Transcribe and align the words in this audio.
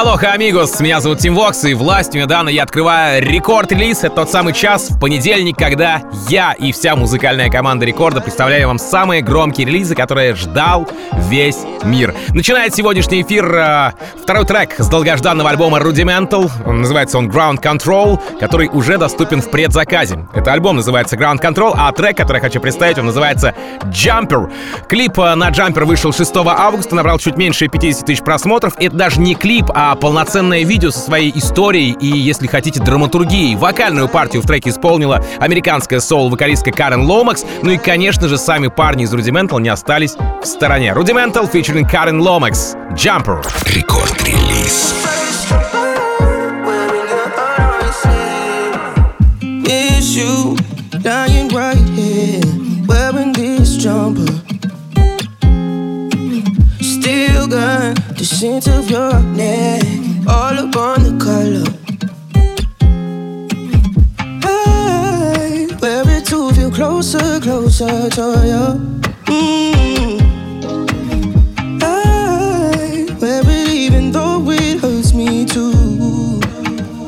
Алоха, 0.00 0.32
амигос, 0.32 0.80
меня 0.80 0.98
зовут 1.02 1.18
Тим 1.18 1.34
Вокс, 1.34 1.62
и 1.64 1.74
властью 1.74 2.22
недавно 2.22 2.48
я 2.48 2.62
открываю 2.62 3.22
рекорд-релиз. 3.22 3.98
Это 3.98 4.16
тот 4.16 4.30
самый 4.30 4.54
час 4.54 4.88
в 4.88 4.98
понедельник, 4.98 5.58
когда 5.58 6.00
я 6.30 6.54
и 6.54 6.72
вся 6.72 6.96
музыкальная 6.96 7.50
команда 7.50 7.84
рекорда 7.84 8.22
представляю 8.22 8.68
вам 8.68 8.78
самые 8.78 9.20
громкие 9.20 9.66
релизы, 9.66 9.94
которые 9.94 10.34
ждал 10.34 10.88
весь 11.28 11.58
мир. 11.84 12.14
Начинает 12.30 12.74
сегодняшний 12.74 13.20
эфир 13.20 13.54
э, 13.54 13.92
второй 14.22 14.46
трек 14.46 14.74
с 14.78 14.88
долгожданного 14.88 15.50
альбома 15.50 15.78
Rudimental. 15.78 16.50
Называется 16.66 17.18
он 17.18 17.28
Ground 17.28 17.60
Control, 17.60 18.18
который 18.38 18.68
уже 18.68 18.96
доступен 18.96 19.42
в 19.42 19.50
предзаказе. 19.50 20.26
Это 20.32 20.54
альбом 20.54 20.76
называется 20.76 21.16
Ground 21.16 21.42
Control, 21.42 21.74
а 21.76 21.92
трек, 21.92 22.16
который 22.16 22.38
я 22.38 22.42
хочу 22.42 22.58
представить, 22.58 22.98
он 22.98 23.04
называется 23.04 23.54
Jumper. 23.84 24.50
Клип 24.88 25.18
э, 25.18 25.34
на 25.34 25.50
Jumper 25.50 25.84
вышел 25.84 26.10
6 26.10 26.36
августа, 26.36 26.94
набрал 26.94 27.18
чуть 27.18 27.36
меньше 27.36 27.68
50 27.68 28.06
тысяч 28.06 28.22
просмотров. 28.22 28.72
Это 28.78 28.96
даже 28.96 29.20
не 29.20 29.34
клип, 29.34 29.66
а 29.74 29.89
полноценное 29.96 30.64
видео 30.64 30.90
со 30.90 31.00
своей 31.00 31.32
историей 31.36 31.96
и, 32.00 32.06
если 32.06 32.46
хотите, 32.46 32.80
драматургией. 32.80 33.56
Вокальную 33.56 34.08
партию 34.08 34.42
в 34.42 34.46
треке 34.46 34.70
исполнила 34.70 35.24
американская 35.38 36.00
соул-вокалистка 36.00 36.72
Карен 36.72 37.02
Ломакс. 37.02 37.44
Ну 37.62 37.70
и, 37.70 37.78
конечно 37.78 38.28
же, 38.28 38.38
сами 38.38 38.68
парни 38.68 39.04
из 39.04 39.14
Rudimental 39.14 39.60
не 39.60 39.68
остались 39.68 40.14
в 40.14 40.44
стороне. 40.44 40.92
Rudimental 40.96 41.50
featuring 41.50 41.88
Карен 41.90 42.20
Ломакс. 42.20 42.74
Jumper. 42.92 43.44
Рекорд-релиз. 43.66 44.94
It's 49.72 50.59
The 57.50 58.24
scent 58.24 58.68
of 58.68 58.88
your 58.88 59.18
neck, 59.34 59.82
all 60.28 60.56
up 60.56 60.76
on 60.76 61.02
the 61.02 61.18
collar. 61.18 61.66
Hey, 64.40 65.66
wear 65.82 66.04
it 66.16 66.26
to 66.26 66.52
feel 66.54 66.70
closer, 66.70 67.40
closer 67.40 68.08
to 68.08 68.26
you. 68.46 68.66
Mm. 69.26 70.20
Wear 73.20 73.42
it 73.44 73.68
even 73.68 74.12
though 74.12 74.48
it 74.48 74.78
hurts 74.78 75.12
me 75.12 75.44
too. 75.44 75.72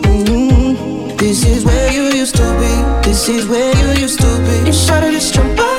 Mm. 0.03 1.19
This 1.19 1.45
is 1.47 1.65
where 1.65 1.93
you 1.93 2.19
used 2.19 2.35
to 2.35 2.43
be. 2.59 3.09
This 3.09 3.29
is 3.29 3.47
where 3.47 3.73
you 3.77 4.01
used 4.03 4.19
to 4.19 4.39
be. 4.39 4.67
Inside 4.67 5.05
of 5.05 5.23
jumper, 5.23 5.63
wearing 5.63 5.72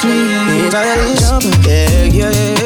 sleep. 0.00 0.72
Yeah, 1.66 2.04
yeah, 2.04 2.30
yeah. 2.30 2.57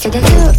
To 0.00 0.08
the 0.08 0.20
zoo. 0.20 0.49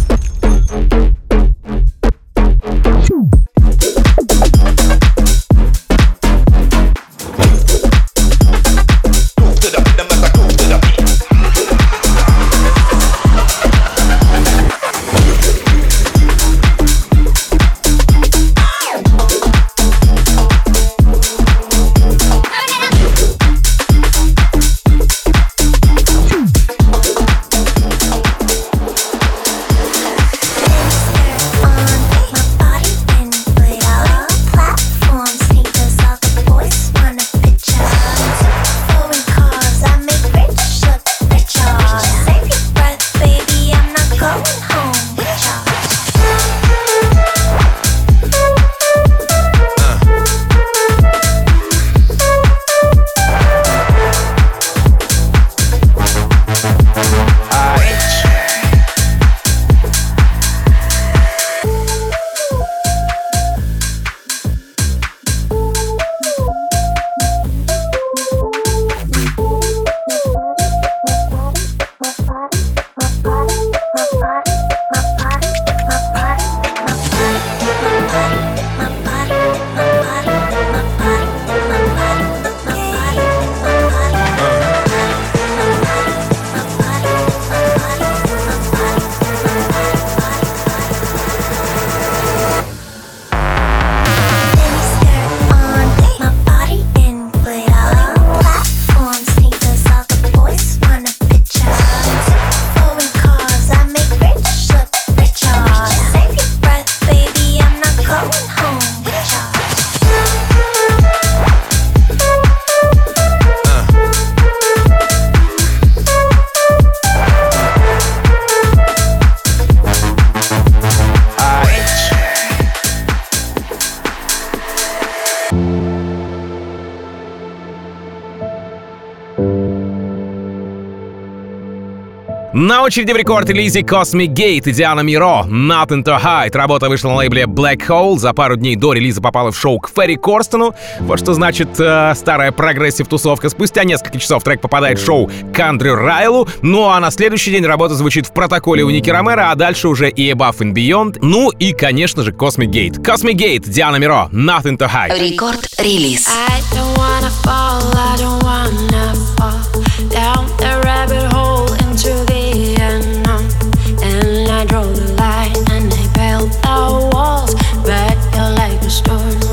На 132.82 132.86
очереди 132.86 133.12
в 133.12 133.16
Record 133.16 133.46
Release 133.46 133.82
Cosmic 133.82 134.34
Gate 134.34 134.68
и 134.68 134.72
Diana 134.72 135.02
Miro 135.02 135.46
Nothing 135.46 136.02
to 136.02 136.20
Hide. 136.20 136.50
Работа 136.56 136.88
вышла 136.88 137.10
на 137.10 137.14
лейбле 137.14 137.44
Black 137.44 137.86
Hole. 137.86 138.18
За 138.18 138.32
пару 138.32 138.56
дней 138.56 138.74
до 138.74 138.92
релиза 138.92 139.22
попала 139.22 139.52
в 139.52 139.56
шоу 139.56 139.78
к 139.78 139.88
Ферри 139.88 140.16
Корстену. 140.16 140.74
Вот 140.98 141.20
что 141.20 141.32
значит 141.32 141.78
э, 141.78 142.12
старая 142.16 142.50
progressive-тусовка. 142.50 143.50
Спустя 143.50 143.84
несколько 143.84 144.18
часов 144.18 144.42
трек 144.42 144.60
попадает 144.60 144.98
в 144.98 145.04
шоу 145.04 145.30
к 145.54 145.60
Эндрю 145.60 145.94
Райелу. 145.94 146.48
Ну 146.62 146.88
а 146.88 146.98
на 146.98 147.12
следующий 147.12 147.52
день 147.52 147.64
работа 147.64 147.94
звучит 147.94 148.26
в 148.26 148.32
протоколе 148.32 148.82
у 148.82 148.90
Ники 148.90 149.10
Ромеро, 149.10 149.52
а 149.52 149.54
дальше 149.54 149.86
уже 149.86 150.10
и 150.10 150.32
Above 150.32 150.58
and 150.58 150.72
Beyond. 150.72 151.18
Ну 151.22 151.50
и, 151.50 151.74
конечно 151.74 152.24
же, 152.24 152.32
Cosmic 152.32 152.72
Gate. 152.72 153.00
Cosmic 153.00 153.34
Gate, 153.34 153.68
Diana 153.68 153.98
Miro, 153.98 154.28
Nothing 154.32 154.76
to 154.76 154.90
Hide. 154.90 155.16
Record 155.20 155.65
Release. 155.65 156.26
I 156.26 156.60
don't 156.74 156.98
wanna 156.98 157.30
fall, 157.44 157.80
I 157.94 158.16
don't 158.18 158.42
wanna 158.42 159.14
fall 159.36 160.10
down 160.10 160.48
the 160.58 160.80
rabbit 160.84 161.32
hole. 161.32 161.51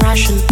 passion. 0.10 0.49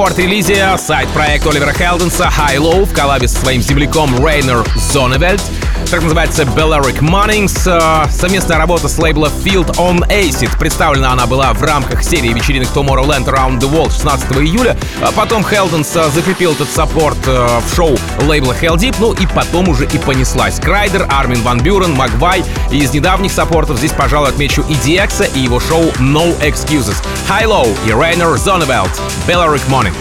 Record 0.00 0.36
Release 0.36 0.78
side-проект 0.78 1.46
Оливера 1.46 1.74
Хелденса 1.74 2.24
HI-LO 2.24 2.86
в 2.86 2.94
коллабе 2.94 3.28
со 3.28 3.38
своим 3.38 3.60
земляком 3.60 4.26
Reinier 4.26 4.64
Zonneveld. 4.74 5.42
Так 5.90 6.02
называется 6.02 6.44
Balearic 6.44 7.00
Mornings. 7.00 7.62
Э, 7.66 8.08
совместная 8.12 8.58
работа 8.58 8.86
с 8.86 8.96
лейбла 8.96 9.28
Filth 9.42 9.74
on 9.76 10.06
Acid. 10.08 10.56
Представлена 10.56 11.10
она 11.10 11.26
была 11.26 11.52
в 11.52 11.60
рамках 11.64 12.04
серии 12.04 12.32
вечеринок 12.32 12.68
Tomorrowland 12.68 13.24
Around 13.24 13.58
the 13.58 13.68
World 13.68 13.90
16 13.90 14.30
июля. 14.36 14.78
А 15.02 15.10
потом 15.10 15.44
Хелденс 15.44 15.92
закрепил 16.14 16.52
этот 16.52 16.70
саппорт 16.70 17.18
э, 17.26 17.60
в 17.66 17.74
шоу 17.74 17.98
лейбла 18.20 18.52
Heldeep, 18.52 18.94
ну 19.00 19.12
и 19.14 19.26
потом 19.26 19.68
уже 19.68 19.84
и 19.84 19.98
понеслась. 19.98 20.60
Крайдер, 20.60 21.08
Армин 21.10 21.42
Ван 21.42 21.58
Бюрен, 21.60 21.92
Магвай. 21.94 22.44
И 22.70 22.78
из 22.78 22.92
недавних 22.92 23.32
саппортов 23.32 23.78
здесь, 23.78 23.92
пожалуй, 23.92 24.28
отмечу 24.28 24.62
и 24.68 24.76
Диекса, 24.76 25.24
и 25.24 25.40
его 25.40 25.58
шоу 25.58 25.90
No 25.98 26.38
Excuses. 26.38 27.02
High 27.28 27.46
Low 27.46 27.76
и 27.84 27.88
Рейнер 27.88 28.36
Зоневельд. 28.36 28.92
Belleric 29.26 29.62
Morning. 29.68 29.94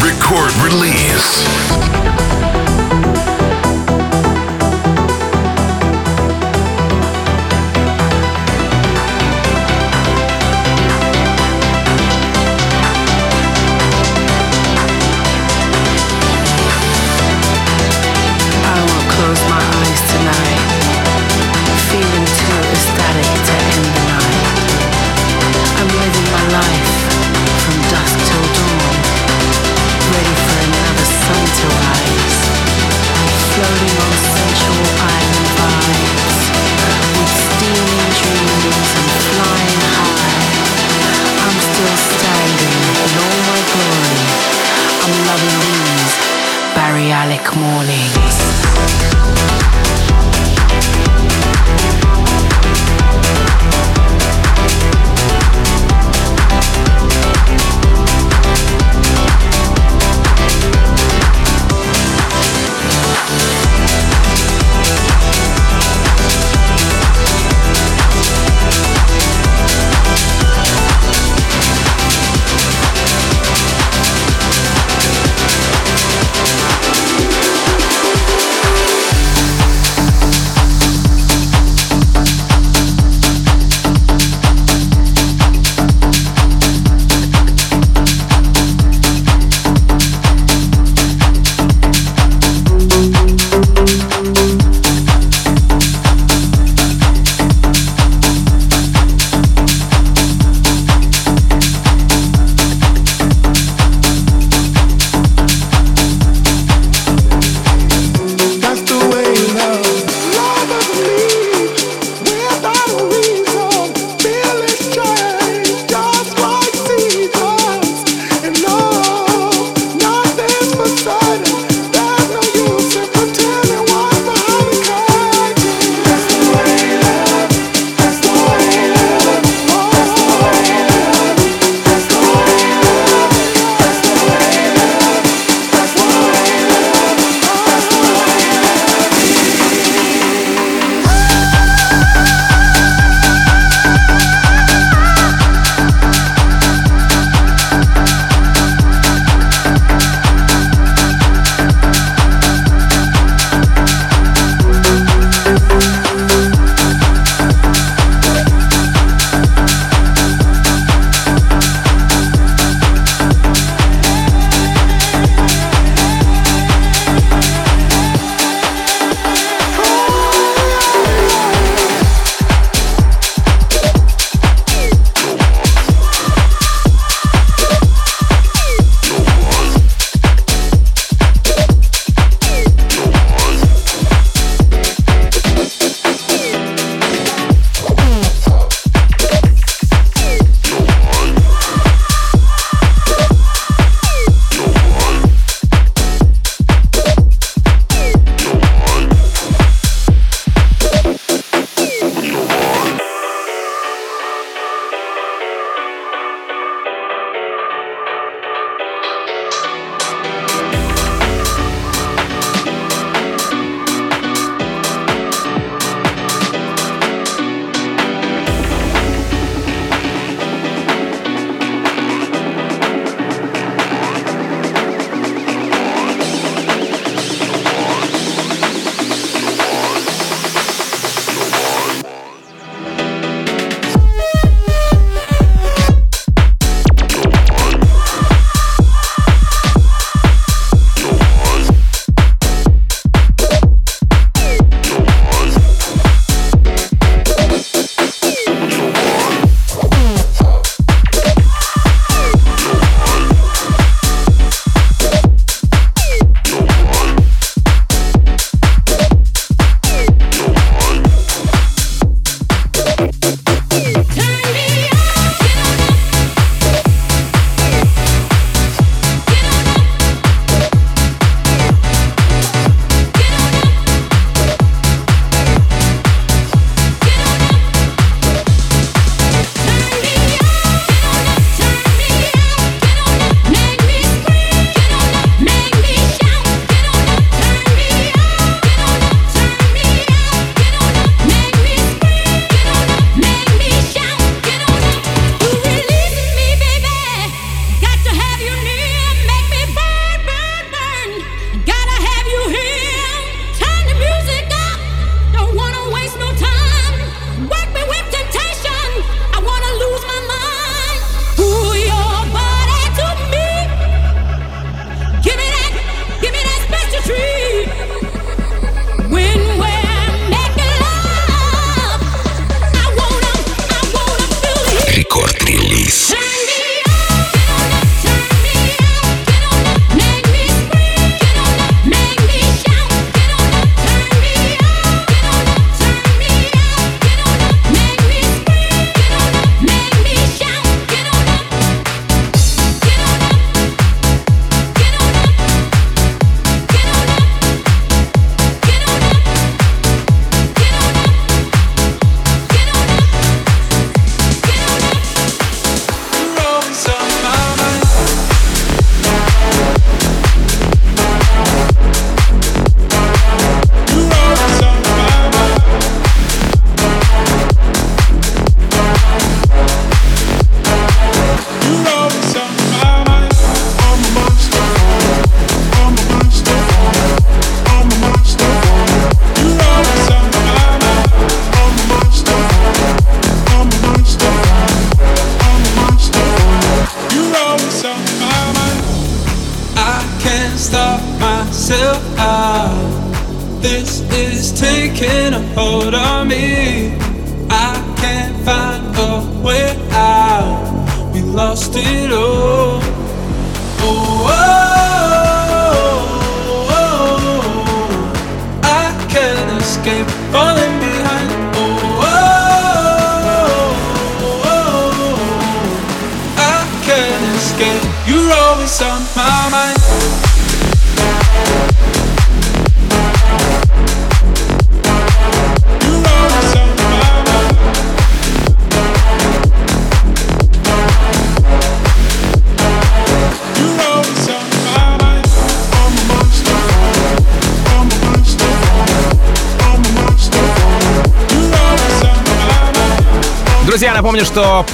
Record 0.00 0.52
release. 0.64 2.05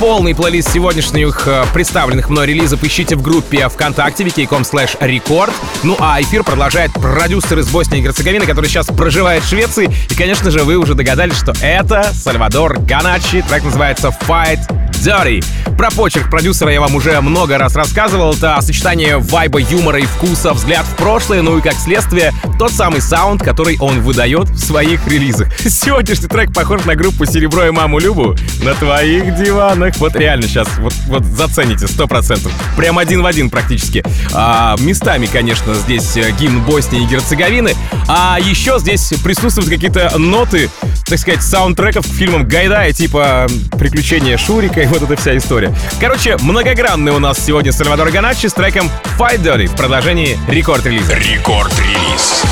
Полный 0.02 0.34
плейлист 0.34 0.72
сегодняшних 0.72 1.46
э, 1.46 1.64
представленных 1.72 2.28
мной 2.28 2.48
релизов 2.48 2.82
ищите 2.82 3.14
в 3.14 3.22
группе 3.22 3.68
ВКонтакте 3.68 4.24
wiki.com 4.24 4.62
slash 4.62 4.98
record. 4.98 5.52
Ну 5.84 5.94
а 6.00 6.20
эфир 6.20 6.42
продолжает 6.42 6.92
продюсер 6.92 7.60
из 7.60 7.68
Боснии 7.70 8.00
и 8.00 8.02
Герцеговины, 8.02 8.44
который 8.44 8.66
сейчас 8.66 8.86
проживает 8.88 9.44
в 9.44 9.48
Швеции. 9.48 9.88
И, 10.10 10.14
конечно 10.16 10.50
же, 10.50 10.64
вы 10.64 10.74
уже 10.74 10.96
догадались, 10.96 11.38
что 11.38 11.52
это 11.62 12.12
Сальвадор 12.14 12.80
Ганачи. 12.80 13.44
Трек 13.48 13.62
называется 13.62 14.08
Fight 14.26 14.68
Dirty. 15.04 15.44
Про 15.82 15.90
почерк 15.90 16.30
продюсера 16.30 16.70
я 16.70 16.80
вам 16.80 16.94
уже 16.94 17.20
много 17.20 17.58
раз 17.58 17.74
рассказывал. 17.74 18.34
Это 18.34 18.56
сочетание 18.60 19.18
вайба, 19.18 19.58
юмора 19.58 19.98
и 19.98 20.04
вкуса, 20.04 20.52
взгляд 20.52 20.86
в 20.86 20.94
прошлое, 20.94 21.42
ну 21.42 21.58
и 21.58 21.60
как 21.60 21.74
следствие, 21.74 22.32
тот 22.56 22.70
самый 22.70 23.00
саунд, 23.00 23.42
который 23.42 23.76
он 23.80 24.00
выдает 24.00 24.48
в 24.50 24.58
своих 24.60 25.04
релизах. 25.08 25.48
Сегодняшний 25.58 26.28
трек 26.28 26.54
похож 26.54 26.84
на 26.84 26.94
группу 26.94 27.26
«Серебро 27.26 27.66
и 27.66 27.70
маму 27.72 27.98
Любу» 27.98 28.36
на 28.62 28.74
твоих 28.74 29.34
диванах. 29.34 29.96
Вот 29.96 30.14
реально 30.14 30.46
сейчас, 30.46 30.68
вот, 30.78 30.94
вот 31.08 31.24
зацените, 31.24 31.88
сто 31.88 32.06
процентов. 32.06 32.52
Прям 32.76 32.96
один 32.96 33.20
в 33.20 33.26
один 33.26 33.50
практически. 33.50 34.04
А, 34.32 34.76
местами, 34.78 35.26
конечно, 35.26 35.74
здесь 35.74 36.16
э, 36.16 36.30
гимн 36.38 36.62
Боснии 36.62 37.02
и 37.02 37.06
Герцеговины. 37.06 37.74
А 38.06 38.38
еще 38.40 38.78
здесь 38.78 39.12
присутствуют 39.24 39.68
какие-то 39.68 40.16
ноты, 40.16 40.70
так 41.06 41.18
сказать, 41.18 41.42
саундтреков 41.42 42.06
к 42.06 42.14
фильмам 42.14 42.46
Гайдая, 42.46 42.92
типа 42.92 43.48
«Приключения 43.72 44.36
Шурика» 44.36 44.80
и 44.80 44.86
вот 44.86 45.02
эта 45.02 45.16
вся 45.16 45.36
история. 45.36 45.71
Короче, 46.00 46.36
многогранный 46.38 47.12
у 47.12 47.18
нас 47.18 47.38
сегодня 47.38 47.72
Сальвадор 47.72 48.10
Ганачи 48.10 48.46
с 48.46 48.52
треком 48.52 48.90
Fight 49.18 49.42
Dirty 49.42 49.66
в 49.66 49.76
продолжении 49.76 50.38
рекорд-релиза. 50.48 51.14
Рекорд-релиз. 51.14 52.42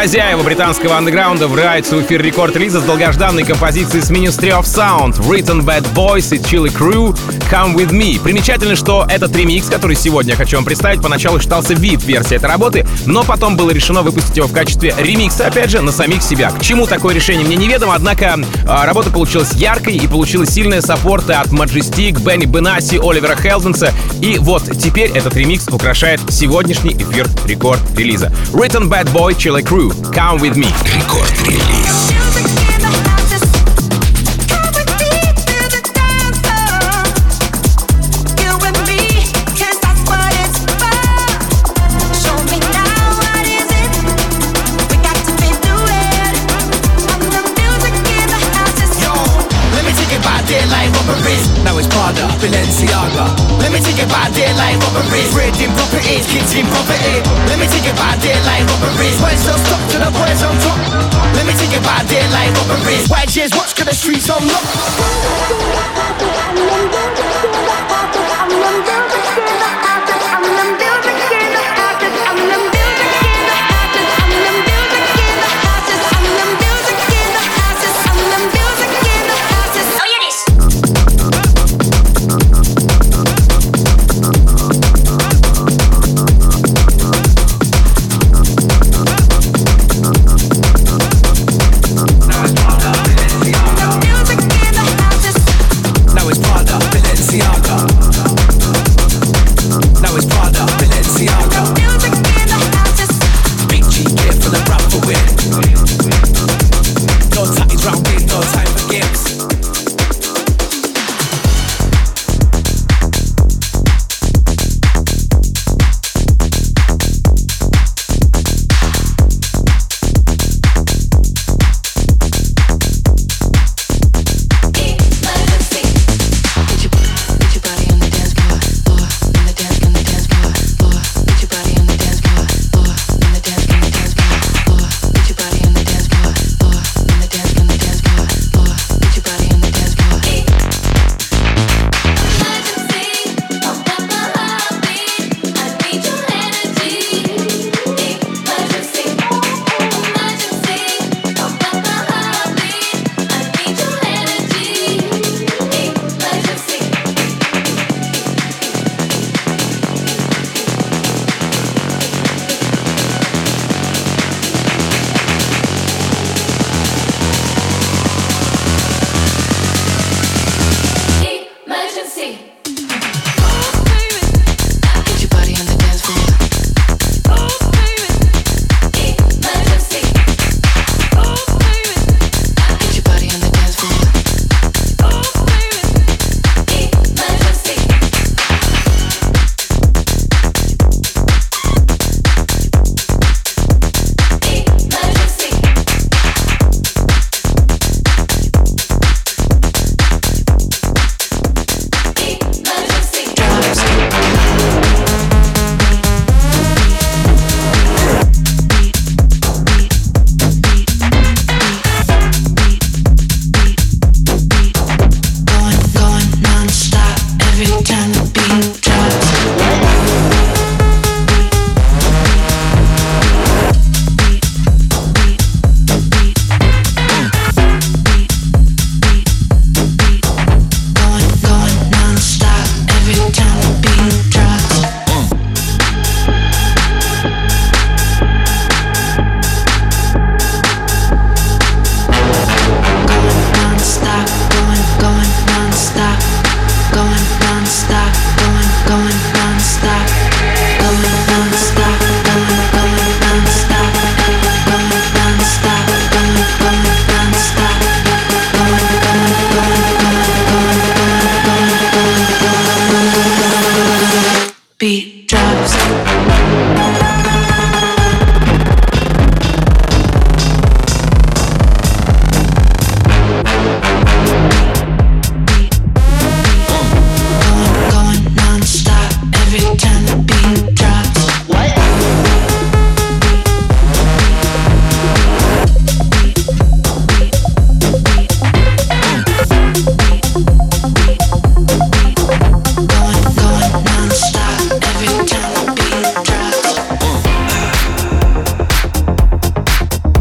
Хозяева 0.00 0.42
британского 0.42 0.96
андеграунда 0.96 1.46
врываются 1.46 1.94
в 1.94 2.02
эфир 2.02 2.22
Record 2.22 2.56
Release 2.56 2.80
с 2.80 2.84
долгожданной 2.84 3.44
композицией 3.44 4.02
с 4.02 4.10
Ministry 4.10 4.48
of 4.48 4.62
Sound, 4.62 5.20
Riton, 5.28 5.60
Bad 5.60 5.86
Boy 5.92 6.34
Chiller 6.34 6.74
Crew 6.74 7.14
Come 7.50 7.74
With 7.74 7.90
Me. 7.90 8.18
Примечательно, 8.18 8.76
что 8.76 9.06
этот 9.10 9.36
ремикс, 9.36 9.66
который 9.66 9.94
сегодня 9.96 10.30
я 10.30 10.36
хочу 10.38 10.56
вам 10.56 10.64
представить, 10.64 11.02
поначалу 11.02 11.38
считался 11.38 11.74
VIP-версией 11.74 12.38
этой 12.38 12.48
работы, 12.48 12.86
но 13.04 13.24
потом 13.24 13.58
было 13.58 13.72
решено 13.72 14.00
выпустить 14.00 14.38
его 14.38 14.46
в 14.46 14.54
качестве 14.54 14.94
ремикса, 14.96 15.46
опять 15.46 15.68
же, 15.68 15.82
на 15.82 15.92
самих 15.92 16.22
себя. 16.22 16.50
К 16.50 16.62
чему 16.62 16.86
такое 16.86 17.14
решение 17.14 17.44
мне 17.44 17.56
неведомо, 17.56 17.94
однако 17.94 18.38
а, 18.66 18.86
работа 18.86 19.10
получилась 19.10 19.52
яркой 19.52 19.96
и 19.96 20.06
получила 20.06 20.46
сильные 20.46 20.80
саппорты 20.80 21.34
от 21.34 21.48
Majestic, 21.48 22.18
Бенни 22.24 22.46
Бенаси, 22.46 22.96
Оливера 22.96 23.36
Хелденса. 23.36 23.92
И 24.22 24.38
вот 24.38 24.62
теперь 24.78 25.10
этот 25.10 25.36
ремикс 25.36 25.68
украшает 25.68 26.20
сегодняшний 26.30 26.94
эфир 26.94 27.28
Record 27.44 27.80
Release. 27.98 28.32
Riton, 28.52 28.88
Bad 28.88 29.12
Boy 29.12 29.36
Chiller 29.36 29.62
Crew 29.62 29.89
Come 30.12 30.40
With 30.40 30.56
Me. 30.56 30.66
Record 30.84 31.38
Release. 31.38 32.09
about 54.10 54.34
their 54.34 54.50
life 54.58 54.76
robberies 54.82 55.30
Raiding 55.32 55.70
properties, 55.78 56.26
kitchen 56.26 56.66
property 56.66 57.22
Let 57.46 57.62
me 57.62 57.66
take 57.70 57.86
you 57.86 57.94
about 57.94 58.18
their 58.18 58.42
life 58.42 58.66
robberies 58.66 59.16
Words 59.22 59.46
don't 59.46 59.62
stop 59.62 59.82
to 59.94 59.96
the 60.02 60.10
words 60.18 60.42
on 60.42 60.54
top 60.58 60.78
Let 61.38 61.46
me 61.46 61.54
take 61.54 61.70
you 61.70 61.78
about 61.78 62.04
their 62.10 62.26
life 62.34 62.50
robberies 62.66 63.06
Why 63.08 63.24
just 63.30 63.54
watch 63.54 63.78
cause 63.78 63.86
the 63.86 63.94
streets 63.94 64.28
on 64.28 64.42
lock 64.50 64.66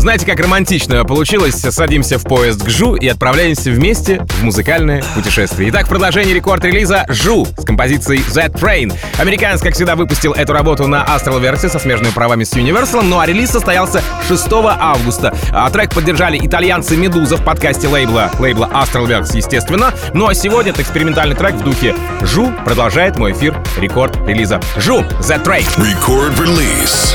Знаете, 0.09 0.25
как 0.25 0.39
романтично 0.39 1.05
получилось? 1.05 1.53
Садимся 1.53 2.17
в 2.17 2.23
поезд 2.23 2.63
к 2.63 2.67
Жу 2.67 2.95
и 2.95 3.07
отправляемся 3.07 3.69
вместе 3.69 4.25
в 4.27 4.43
музыкальное 4.43 5.03
путешествие. 5.13 5.69
Итак, 5.69 5.87
продолжение 5.87 6.33
рекорд-релиза 6.33 7.05
«Жу» 7.09 7.45
с 7.55 7.63
композицией 7.63 8.21
«That 8.21 8.53
Train». 8.53 8.91
Американец, 9.19 9.61
как 9.61 9.75
всегда, 9.75 9.95
выпустил 9.95 10.33
эту 10.33 10.51
работу 10.53 10.87
на 10.87 11.05
Astral 11.05 11.39
Verse 11.39 11.69
со 11.69 11.77
смежными 11.77 12.11
правами 12.11 12.43
с 12.43 12.53
Universal, 12.53 13.03
ну 13.03 13.19
а 13.19 13.27
релиз 13.27 13.51
состоялся 13.51 14.01
6 14.27 14.47
августа. 14.51 15.37
А 15.51 15.69
трек 15.69 15.93
поддержали 15.93 16.39
итальянцы 16.43 16.97
«Медуза» 16.97 17.37
в 17.37 17.45
подкасте 17.45 17.87
лейбла, 17.87 18.31
лейбла 18.39 18.67
Astral 18.73 19.05
Verse, 19.05 19.37
естественно. 19.37 19.93
Ну 20.15 20.27
а 20.27 20.33
сегодня 20.33 20.71
этот 20.71 20.81
экспериментальный 20.81 21.35
трек 21.35 21.53
в 21.53 21.63
духе 21.63 21.93
«Жу» 22.21 22.51
продолжает 22.65 23.19
мой 23.19 23.33
эфир 23.33 23.55
рекорд-релиза. 23.77 24.59
«Жу» 24.75 25.01
«That 25.21 25.43
Train». 25.45 25.67
Record 25.77 26.35
release. 26.39 27.13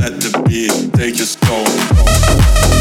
let 0.00 0.18
the 0.18 0.42
beat 0.48 0.94
take 0.94 1.18
your 1.18 1.26
soul. 1.26 2.79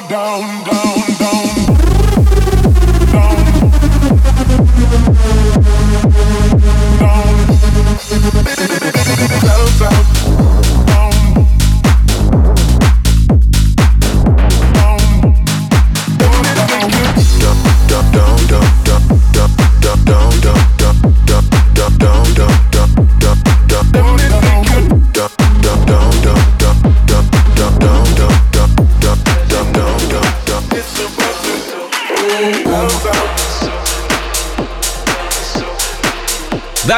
down, 0.00 0.64
down. 0.64 0.81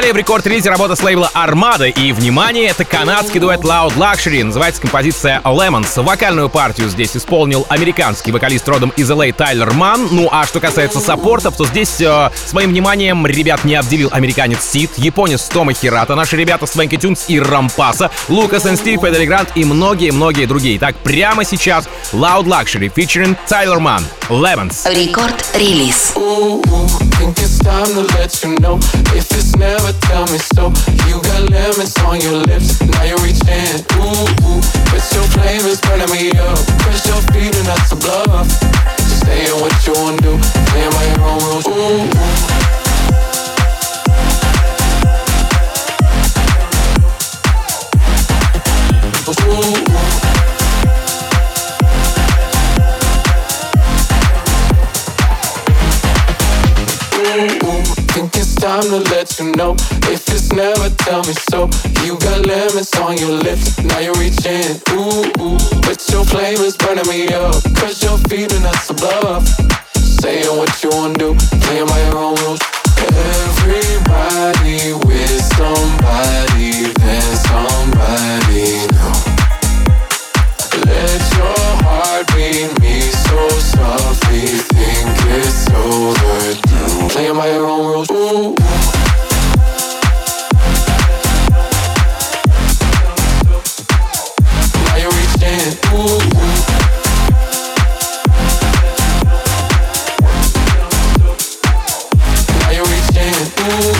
Далее 0.04 0.12
в 0.12 0.18
Record 0.18 0.41
Release 0.41 0.68
работа 0.68 0.96
с 0.96 1.02
лейбла 1.02 1.30
Armada. 1.32 1.88
И, 1.88 2.12
внимание, 2.12 2.66
это 2.66 2.84
канадский 2.84 3.40
дуэт 3.40 3.60
Loud 3.60 3.96
Luxury. 3.96 4.44
Называется 4.44 4.82
композиция 4.82 5.40
Lemons. 5.44 6.02
Вокальную 6.02 6.50
партию 6.50 6.90
здесь 6.90 7.16
исполнил 7.16 7.64
американский 7.70 8.30
вокалист 8.30 8.68
родом 8.68 8.92
из 8.98 9.10
LA 9.10 9.32
Тайлер 9.32 9.72
Ман. 9.72 10.08
Ну 10.10 10.28
а 10.30 10.44
что 10.44 10.60
касается 10.60 11.00
саппортов, 11.00 11.56
то 11.56 11.64
здесь 11.64 12.02
э, 12.02 12.30
своим 12.44 12.72
вниманием 12.72 13.26
ребят 13.26 13.64
не 13.64 13.76
обделил 13.76 14.10
американец 14.12 14.62
CID, 14.62 14.90
японец 14.98 15.44
Тома 15.44 15.72
Хирата, 15.72 16.14
наши 16.14 16.36
ребята 16.36 16.66
Swanky 16.66 16.98
Tunes 16.98 17.24
и 17.28 17.40
Rompasso, 17.40 18.10
Лукас 18.28 18.66
и 18.66 18.76
Стив, 18.76 19.02
Эдели 19.04 19.24
Грант 19.24 19.52
и 19.54 19.64
многие-многие 19.64 20.44
другие. 20.44 20.78
Так, 20.78 20.96
прямо 20.96 21.46
сейчас 21.46 21.88
Loud 22.12 22.44
Luxury 22.44 22.92
featuring 22.94 23.38
Тайлер 23.48 23.78
Ман. 23.78 24.04
Lemons. 24.28 24.84
Record 24.84 25.39
Release. 25.39 26.12
Think 27.18 27.38
it's 27.38 27.58
time 27.58 27.86
to 27.94 28.02
let 28.16 28.42
you 28.42 28.56
know. 28.58 28.76
If 29.14 29.30
it's 29.32 29.56
never, 29.56 29.92
tell 30.08 30.26
me 30.26 30.38
so. 30.38 30.72
You 31.08 31.22
got 31.22 31.50
lemons 31.50 31.96
on 32.04 32.20
your 32.20 32.42
lips, 32.42 32.80
now 32.80 33.02
you're 33.04 33.18
reaching. 33.18 33.84
Ooh, 33.98 34.26
ooh, 34.44 34.60
but 34.90 35.02
your 35.14 35.26
flavor's 35.32 35.80
burning 35.82 36.10
me 36.10 36.30
up. 36.38 36.58
Cause 36.82 37.06
you're 37.06 37.22
feeding 37.32 37.68
us 37.68 37.92
a 37.92 37.96
bluff. 37.96 38.48
Just 38.98 39.26
saying 39.26 39.60
what 39.60 39.74
you 39.86 39.92
wanna 39.94 40.20
do, 40.22 40.38
playing 40.68 40.92
your 41.14 41.28
own 41.28 41.38
rules. 41.44 41.66
Ooh. 41.66 42.64
Ooh, 49.46 49.90
ooh. 49.90 50.23
Time 58.80 58.90
to 58.90 59.10
let 59.10 59.38
you 59.38 59.52
know. 59.52 59.74
If 60.10 60.26
it's 60.34 60.52
never, 60.52 60.88
tell 61.06 61.22
me 61.22 61.34
so. 61.50 61.70
You 62.02 62.18
got 62.18 62.46
lemons 62.46 62.92
on 62.98 63.16
your 63.18 63.30
lips, 63.30 63.78
now 63.78 64.00
you're 64.00 64.18
reaching. 64.18 64.82
Ooh, 64.90 65.22
ooh, 65.38 65.58
but 65.86 65.98
your 66.10 66.24
flavor's 66.24 66.76
burning 66.76 67.06
me 67.06 67.28
up. 67.28 67.54
Cause 67.78 68.02
you're 68.02 68.18
feeding 68.30 68.64
us 68.66 68.90
a 68.90 68.94
bluff. 68.94 69.46
Saying 69.94 70.56
what 70.58 70.72
you 70.82 70.90
wanna 70.90 71.14
do, 71.14 71.34
playing 71.62 71.86
by 71.86 72.00
your 72.06 72.18
own 72.18 72.34
rules. 72.42 72.60
Everybody 72.98 74.92
with 75.06 75.38
somebody, 75.54 76.90
then 76.98 77.28
somebody 77.46 78.66
know. 78.94 79.14
Let 80.88 81.20
your 81.38 81.66
heart 81.86 82.26
beat 82.34 82.70
me 82.80 83.00
so 83.26 83.38
softly, 83.74 84.46
think 84.74 85.14
it's 85.38 85.70
overdue. 85.70 86.73
Playing 87.14 87.36
by 87.36 87.46
your 87.46 87.66
own 87.66 87.86
rules. 87.86 88.10
Ooh. 88.10 88.56
Now 94.82 94.96
you're 94.98 95.14
reaching. 95.14 95.62
Ooh. 95.94 96.18
Now 102.58 102.70
you're 102.74 102.90
reaching. 102.90 103.36
Ooh. 103.62 103.94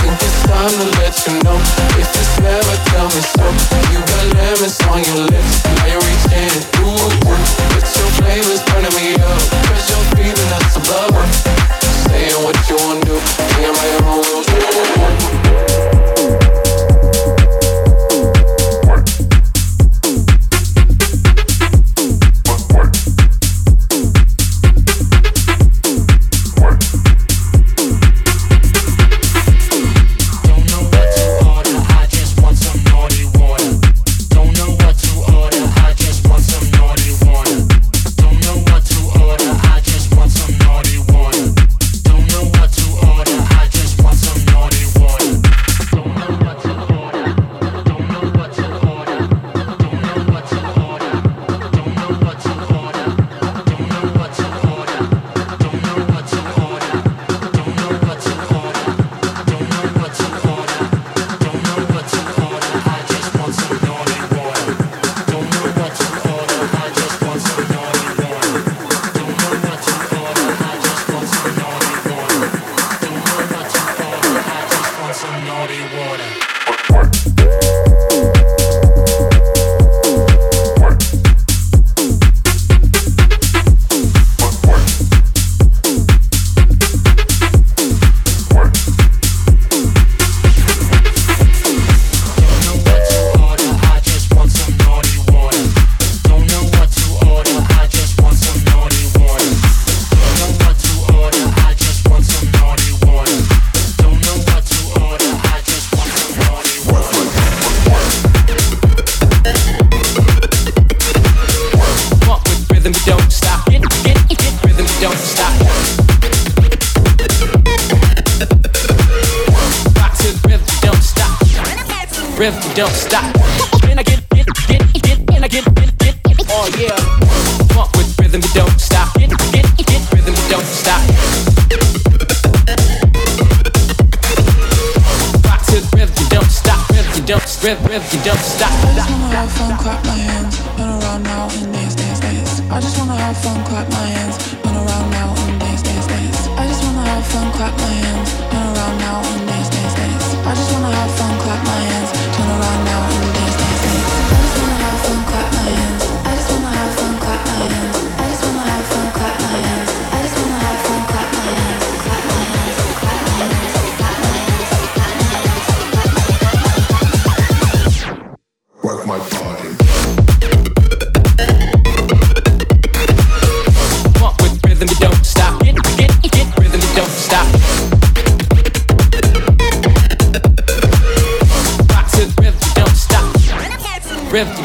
Think 0.00 0.16
it's 0.16 0.40
time 0.48 0.72
to 0.72 0.86
let 0.96 1.12
you 1.28 1.36
know. 1.44 1.60
If 2.00 2.08
never, 2.40 2.76
tell 2.88 3.08
me 3.12 3.20
so. 3.20 3.44
You 3.92 4.00
got 4.00 4.24
lemons 4.32 4.80
on 4.88 5.04
your 5.04 5.28
lips. 5.28 5.62
Now 5.62 5.86
you're 5.92 6.00
reaching. 6.00 6.56
Ooh. 6.80 7.12
It's 7.76 7.92
your 7.98 8.08
flavors 8.16 8.65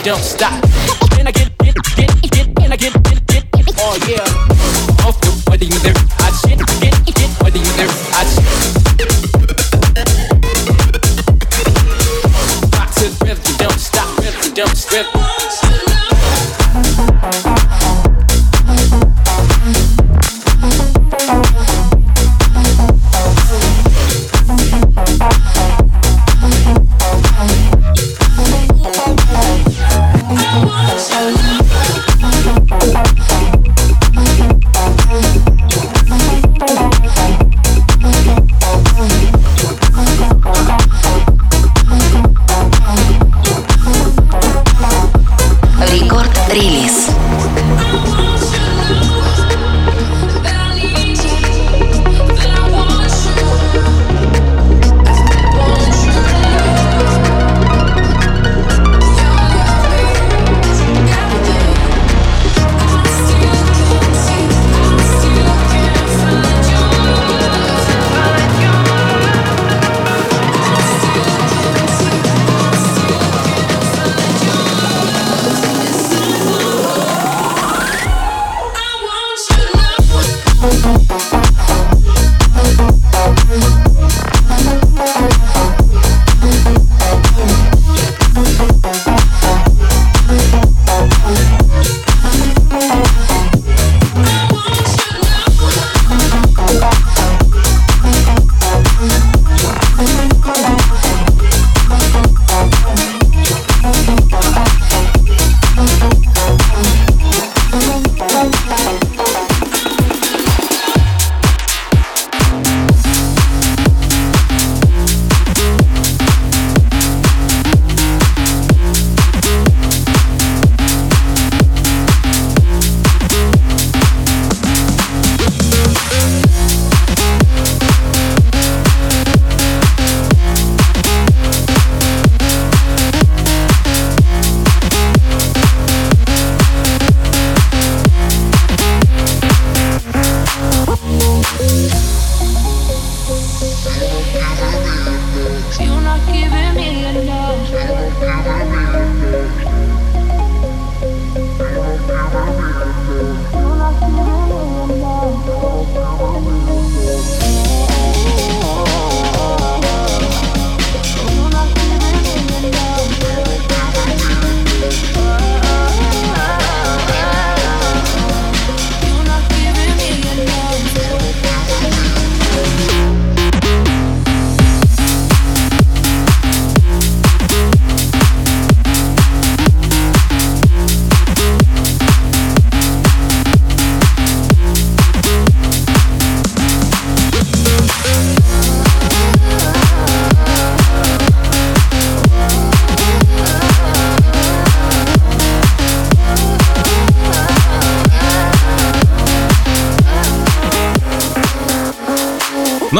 don't 0.04 0.24
stop. 0.24 0.71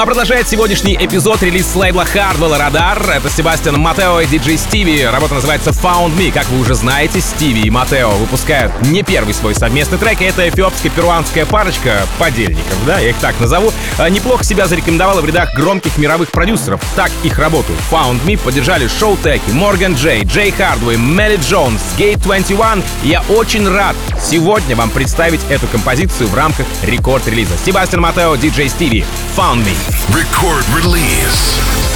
Ну 0.02 0.06
а 0.06 0.08
продолжает 0.08 0.50
сегодняшний 0.50 0.96
эпизод 0.96 1.44
релиз 1.44 1.68
с 1.68 1.76
лейбла 1.76 2.08
Hardwell 2.12 2.58
Radar. 2.60 3.18
Это 3.18 3.30
Себастьян 3.30 3.80
Матео 3.80 4.20
и 4.22 4.26
диджей 4.26 4.58
Стиви. 4.58 5.06
Работа 5.06 5.36
называется 5.36 5.70
Found 5.70 6.18
Me. 6.18 6.32
Как 6.32 6.50
вы 6.50 6.60
уже 6.60 6.74
знаете, 6.74 7.22
Стиви 7.22 7.62
и 7.62 7.70
Матео 7.70 8.10
выпускают 8.10 8.72
не 8.88 9.04
первый 9.04 9.36
свой 9.36 9.54
совместный 9.54 10.00
трек. 10.00 10.20
Это 10.24 10.48
эфиопско-перуанская 10.48 11.46
парочка 11.46 12.08
подельников, 12.18 12.84
да, 12.88 12.98
я 12.98 13.12
их 13.12 13.18
так 13.18 13.40
назову. 13.40 13.72
А, 14.00 14.10
Неплохо 14.10 14.44
себя 14.44 14.66
зарекомендовала 14.66 15.22
в 15.22 15.26
рядах 15.28 15.54
громких 15.54 15.96
мировых 16.00 16.32
продюсеров. 16.32 16.82
Так 16.96 17.12
их 17.22 17.38
работу 17.38 17.72
Found 17.92 18.26
Me 18.26 18.40
поддержали 18.40 18.88
Шоу 18.88 19.18
Теки, 19.18 19.52
Морган 19.52 19.94
Джей, 19.94 20.24
Джей 20.24 20.50
Хардвей, 20.50 20.98
Мелли 20.98 21.38
Джонс, 21.48 21.80
Gate 22.00 22.24
21. 22.24 22.84
И 23.04 23.10
Я 23.10 23.22
очень 23.30 23.70
рад 23.70 23.96
сегодня 24.20 24.76
вам 24.76 24.90
представить 24.90 25.42
эту 25.52 25.68
композицию 25.68 26.28
в 26.28 26.34
рамках 26.34 26.66
рекорд-релиза. 26.82 27.54
Себастьян 27.64 28.02
Матео, 28.02 28.36
диджей 28.36 28.68
Стиви. 28.68 29.06
Found 29.38 29.64
Me. 29.64 29.91
Record 29.92 30.68
release. 30.70 31.91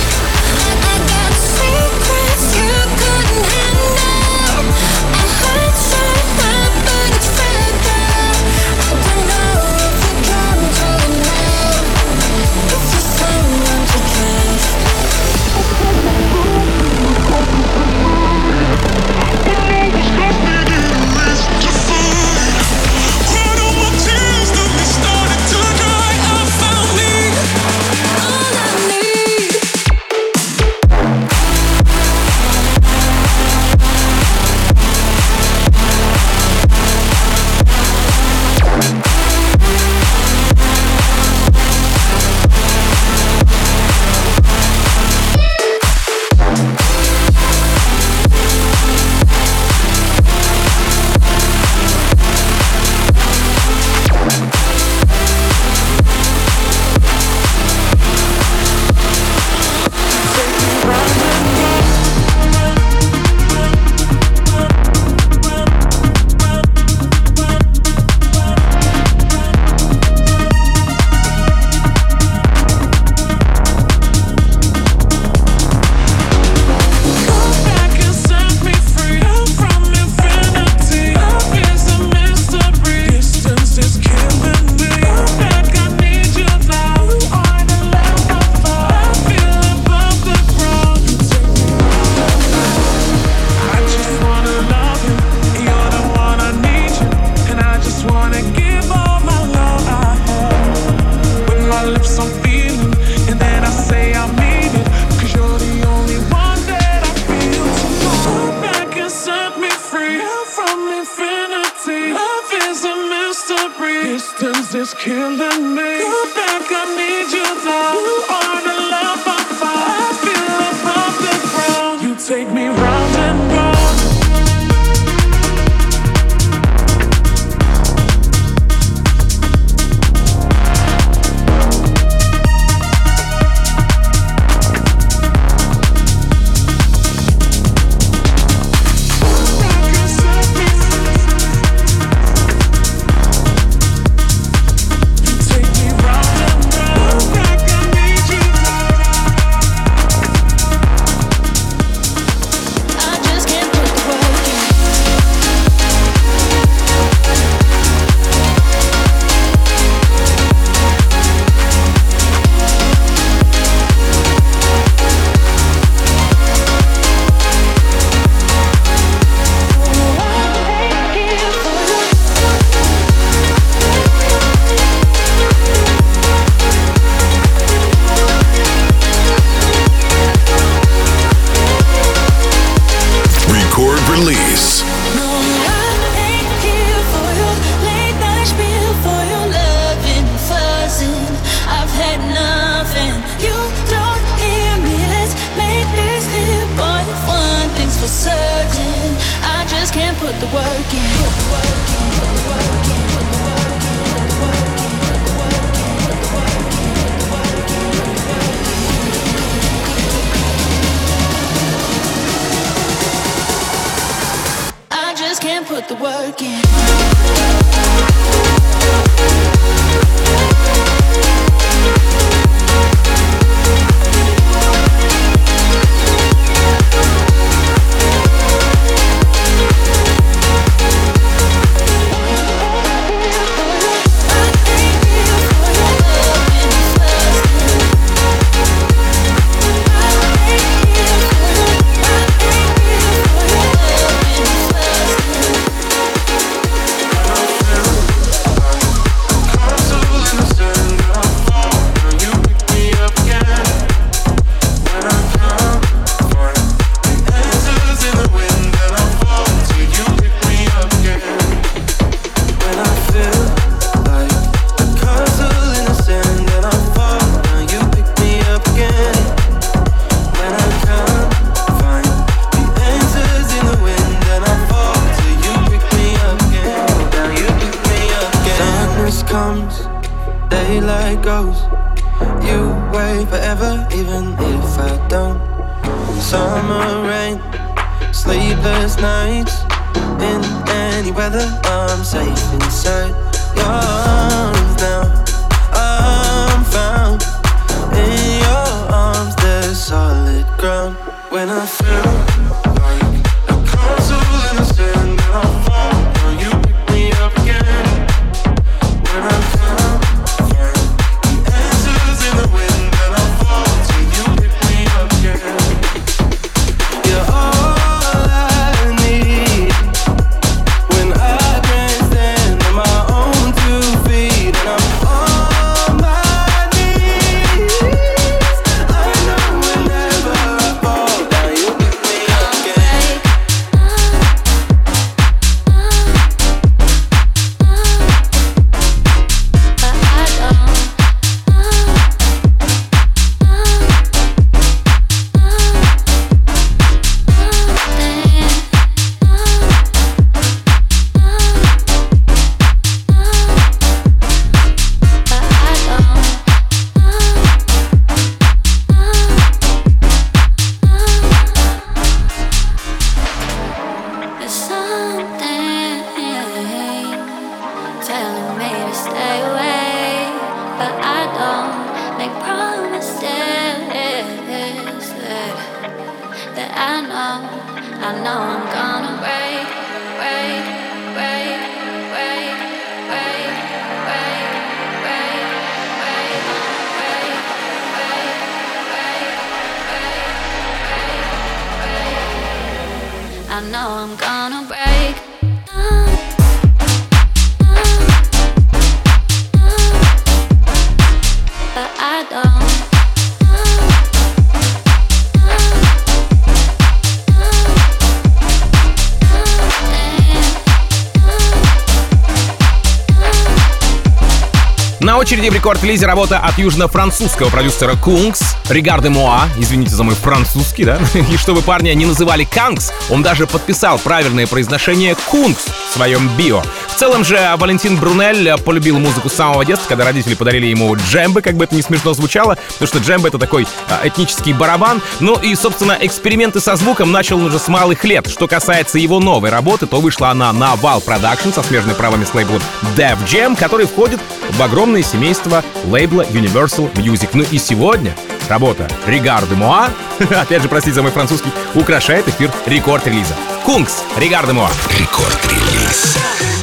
Очереди 415.26 415.50
в 415.50 415.56
Record 415.56 415.79
Release 415.79 416.06
работа 416.06 416.38
от 416.38 416.60
южно-французского 416.60 417.50
продюсера 417.50 417.96
Kungs, 417.96 418.42
Regarde-moi, 418.70 419.46
извините 419.58 419.96
за 419.96 420.04
мой 420.04 420.14
французский, 420.14 420.86
да? 420.86 421.00
И 421.32 421.38
чтобы 421.38 421.64
парня 421.64 421.96
не 421.96 422.06
называли 422.06 422.44
Канкс, 422.44 422.92
он 423.10 423.24
даже 423.24 423.48
подписал 423.48 423.98
правильное 423.98 424.46
произношение 424.46 425.16
Kungs 425.16 425.66
в 425.66 425.94
своем 425.96 426.30
био. 426.38 426.62
В 426.96 426.98
целом 426.98 427.26
же 427.26 427.38
Валентин 427.58 427.98
Брунель 427.98 428.58
полюбил 428.64 428.98
музыку 429.00 429.28
с 429.28 429.34
самого 429.34 429.66
детства, 429.66 429.90
когда 429.90 430.06
родители 430.06 430.34
подарили 430.34 430.68
ему 430.68 430.96
джембе, 430.96 431.42
как 431.42 431.56
бы 431.56 431.66
это 431.66 431.76
не 431.76 431.82
смешно 431.82 432.14
звучало, 432.14 432.58
потому 432.80 432.88
что 432.88 433.00
джембе— 433.00 433.28
это 433.30 433.38
такой 433.38 433.68
а, 433.90 434.08
этнический 434.08 434.54
барабан. 434.54 435.02
Ну 435.20 435.38
и, 435.38 435.56
собственно, 435.56 435.98
эксперименты 436.00 436.62
со 436.62 436.78
звуком 436.78 437.12
начал 437.12 437.38
он 437.38 437.48
уже 437.48 437.60
с 437.60 437.68
малых 437.68 438.06
лет. 438.06 438.28
Что 438.28 438.48
касается 438.48 438.98
его 438.98 439.20
новой 439.20 439.50
работы, 439.50 439.88
то 439.88 440.00
вышла 440.00 440.30
она 440.30 440.54
на 440.54 440.74
Val 440.76 441.04
Production 441.06 441.54
со 441.54 441.64
смежными 441.64 441.98
правами 441.98 442.24
с 442.24 442.34
лейблом 442.34 442.62
Def 442.96 443.18
Jam, 443.26 443.58
который 443.60 443.88
входит 443.88 444.22
в 444.52 444.64
огромное 444.64 445.04
семейство 445.04 445.66
лейбла 445.84 446.22
Universal 446.22 446.94
Music. 446.94 447.32
Ну 447.34 447.44
и 447.52 447.58
сегодня 447.58 448.16
работа 448.48 448.88
Regarde-moi, 449.06 449.90
опять 450.30 450.62
же, 450.62 450.70
простите 450.70 450.96
за 450.96 451.02
мой 451.02 451.12
французский, 451.12 451.50
украшает 451.74 452.26
эфир 452.30 452.50
рекорд-релиза. 452.66 453.36
Kungs, 453.66 454.02
Regarde-moi. 454.16 454.70
Рекорд-релиз. 454.98 456.55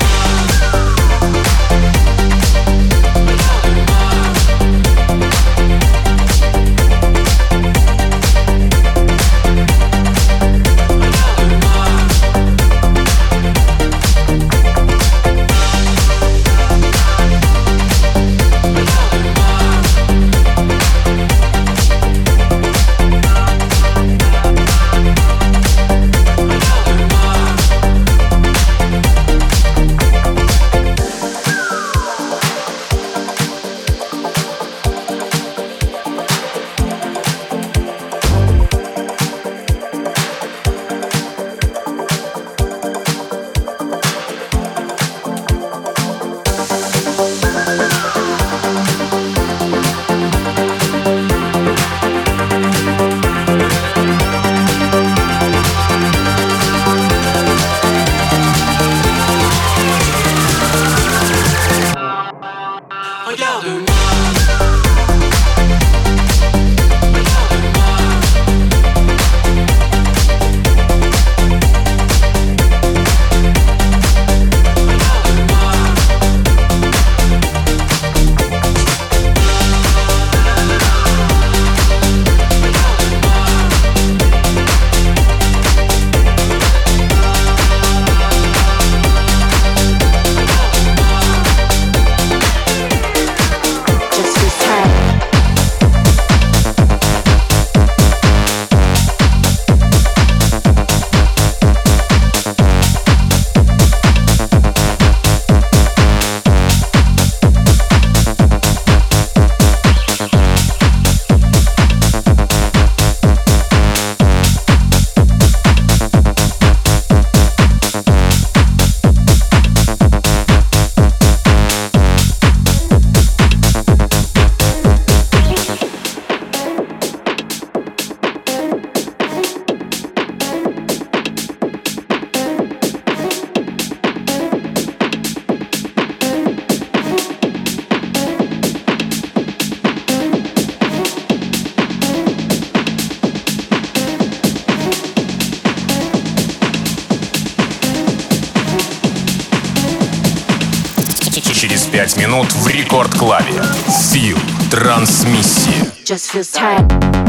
Just 156.12 156.30
feels 156.30 156.52
tight. 156.52 157.21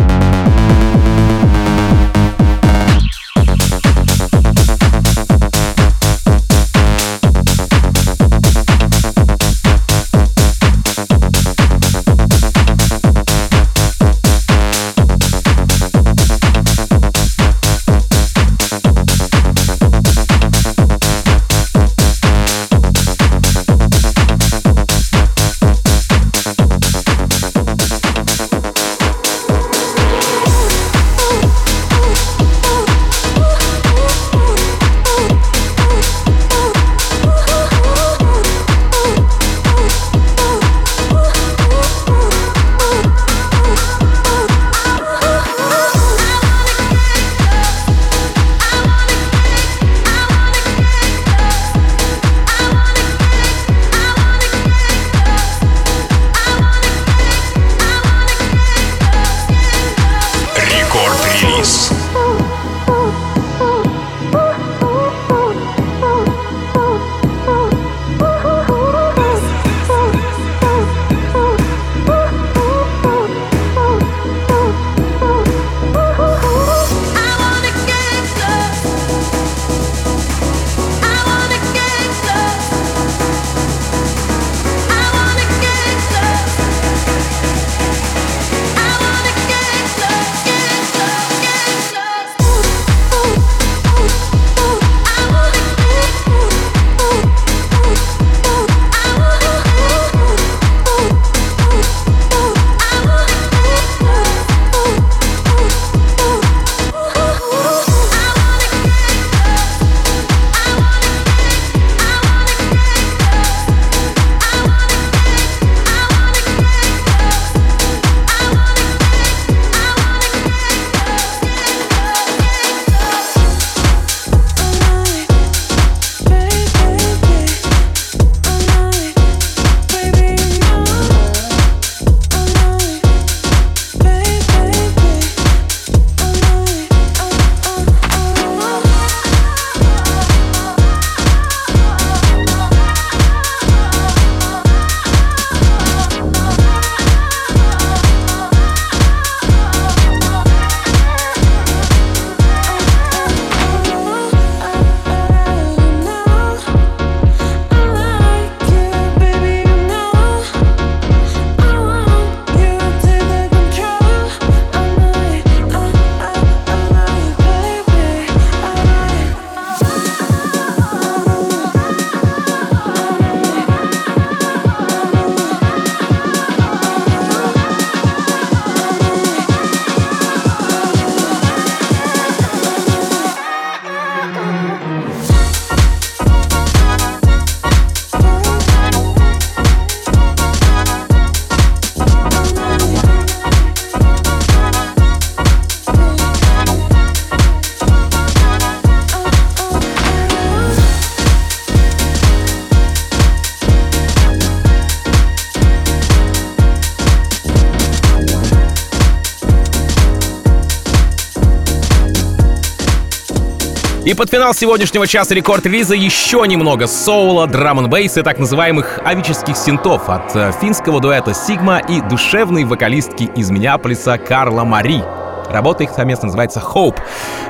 И 214.14 214.16
под 214.16 214.30
финал 214.30 214.54
сегодняшнего 214.54 215.08
часа 215.08 215.34
рекорд-релиза 215.34 215.96
еще 215.96 216.44
немного 216.46 216.86
соула, 216.86 217.48
драм 217.48 217.80
н 217.80 217.92
и 217.92 218.08
так 218.22 218.38
называемых 218.38 219.00
авических 219.04 219.58
синтов 219.58 220.08
от 220.08 220.36
э, 220.36 220.52
финского 220.62 221.00
дуэта 221.00 221.34
Сигма 221.34 221.80
и 221.80 222.00
душевной 222.00 222.64
вокалистки 222.64 223.24
из 223.36 223.50
Миннеаполиса 223.50 224.20
Карла 224.20 224.66
Мари. 224.66 225.04
Работа 225.50 225.86
их 225.86 225.90
совместно 225.90 226.28
называется 226.28 226.60
Hope. 226.60 227.00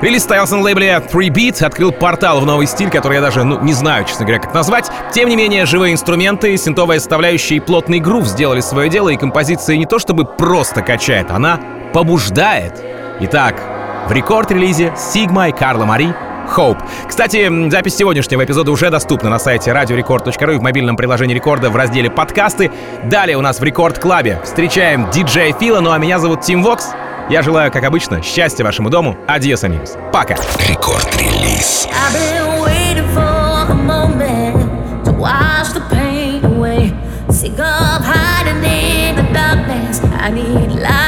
Релиз 0.00 0.20
состоялся 0.20 0.56
на 0.56 0.62
лейбле 0.62 1.02
3Beat, 1.06 1.62
открыл 1.62 1.92
портал 1.92 2.40
в 2.40 2.46
новый 2.46 2.66
стиль, 2.66 2.88
который 2.88 3.16
я 3.16 3.20
даже 3.20 3.44
ну, 3.44 3.60
не 3.60 3.74
знаю, 3.74 4.06
честно 4.06 4.24
говоря, 4.24 4.40
как 4.40 4.54
назвать. 4.54 4.90
Тем 5.12 5.28
не 5.28 5.36
менее, 5.36 5.66
живые 5.66 5.92
инструменты, 5.92 6.56
синтовая 6.56 6.98
составляющая 6.98 7.56
и 7.56 7.60
плотный 7.60 8.00
грув 8.00 8.24
сделали 8.24 8.60
свое 8.60 8.88
дело, 8.88 9.10
и 9.10 9.18
композиция 9.18 9.76
не 9.76 9.84
то 9.84 9.98
чтобы 9.98 10.24
просто 10.24 10.80
качает, 10.80 11.30
она 11.30 11.60
побуждает. 11.92 12.82
Итак, 13.20 13.60
в 14.08 14.12
рекорд-релизе 14.12 14.94
Sigma 14.96 15.50
и 15.50 15.52
Carla 15.52 15.84
Marie 15.84 16.14
Hope. 16.56 16.78
Кстати, 17.08 17.70
запись 17.70 17.96
сегодняшнего 17.96 18.44
эпизода 18.44 18.70
уже 18.70 18.90
доступна 18.90 19.30
на 19.30 19.38
сайте 19.38 19.70
radiorecord.ru 19.70 20.54
и 20.54 20.58
в 20.58 20.62
мобильном 20.62 20.96
приложении 20.96 21.34
Рекорда 21.34 21.70
в 21.70 21.76
разделе 21.76 22.10
«Подкасты». 22.10 22.70
Далее 23.04 23.36
у 23.36 23.40
нас 23.40 23.60
в 23.60 23.64
Record 23.64 23.98
Club 23.98 24.32
е 24.32 24.40
встречаем 24.44 25.10
диджея 25.10 25.54
Фила, 25.54 25.80
ну 25.80 25.92
а 25.92 25.98
меня 25.98 26.18
зовут 26.18 26.42
Тим 26.42 26.62
Вокс. 26.62 26.90
Я 27.30 27.42
желаю, 27.42 27.72
как 27.72 27.84
обычно, 27.84 28.22
счастья 28.22 28.64
вашему 28.64 28.90
дому. 28.90 29.16
Adiós, 29.26 29.64
amigos. 29.64 29.96
Пока. 30.12 30.36
Рекорд-релиз. 30.68 31.88
Sick 37.30 37.58
of 37.58 38.04
hiding 38.04 38.62
in 38.62 39.16
the 39.16 39.22
darkness. 39.32 40.00
I 40.04 40.30
need 40.30 40.80
light. 40.80 41.03